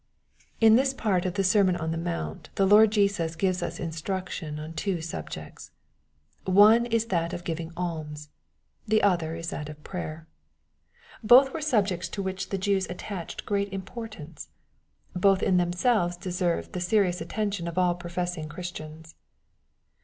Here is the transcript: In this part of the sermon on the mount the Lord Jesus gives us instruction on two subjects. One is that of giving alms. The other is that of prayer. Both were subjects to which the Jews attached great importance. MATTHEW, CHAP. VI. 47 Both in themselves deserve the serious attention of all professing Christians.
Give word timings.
In 0.59 0.77
this 0.77 0.95
part 0.95 1.27
of 1.27 1.35
the 1.35 1.43
sermon 1.43 1.75
on 1.75 1.91
the 1.91 1.95
mount 1.99 2.49
the 2.55 2.65
Lord 2.65 2.89
Jesus 2.91 3.35
gives 3.35 3.61
us 3.61 3.79
instruction 3.79 4.57
on 4.59 4.73
two 4.73 4.99
subjects. 4.99 5.69
One 6.45 6.87
is 6.87 7.05
that 7.13 7.33
of 7.33 7.43
giving 7.43 7.71
alms. 7.77 8.29
The 8.87 9.03
other 9.03 9.35
is 9.35 9.51
that 9.51 9.69
of 9.69 9.83
prayer. 9.83 10.27
Both 11.23 11.53
were 11.53 11.61
subjects 11.61 12.09
to 12.17 12.23
which 12.23 12.49
the 12.49 12.57
Jews 12.57 12.87
attached 12.89 13.45
great 13.45 13.71
importance. 13.71 14.47
MATTHEW, 15.13 15.13
CHAP. 15.13 15.13
VI. 15.13 15.21
47 15.21 15.21
Both 15.21 15.43
in 15.53 15.57
themselves 15.57 16.17
deserve 16.17 16.71
the 16.71 16.81
serious 16.81 17.21
attention 17.21 17.67
of 17.67 17.77
all 17.77 17.93
professing 17.93 18.49
Christians. 18.49 19.13